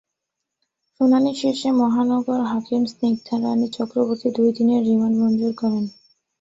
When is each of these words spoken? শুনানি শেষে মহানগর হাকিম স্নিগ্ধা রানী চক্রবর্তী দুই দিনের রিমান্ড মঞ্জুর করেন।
শুনানি 0.95 1.31
শেষে 1.35 1.69
মহানগর 1.79 2.39
হাকিম 2.51 2.81
স্নিগ্ধা 2.85 3.35
রানী 3.37 3.67
চক্রবর্তী 3.77 4.27
দুই 4.37 4.49
দিনের 4.57 4.81
রিমান্ড 4.83 5.15
মঞ্জুর 5.21 5.53
করেন। 5.57 5.85